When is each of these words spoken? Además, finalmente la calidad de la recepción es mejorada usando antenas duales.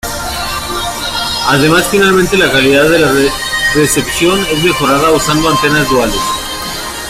Además, 1.47 1.87
finalmente 1.91 2.35
la 2.35 2.51
calidad 2.51 2.89
de 2.89 2.97
la 2.97 3.11
recepción 3.75 4.39
es 4.49 4.63
mejorada 4.63 5.11
usando 5.11 5.47
antenas 5.47 5.87
duales. 5.91 6.19